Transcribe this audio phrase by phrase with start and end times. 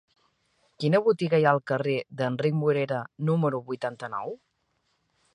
[0.83, 4.33] Quina botiga hi ha al carrer d'Enric Morera número vuitanta-nou?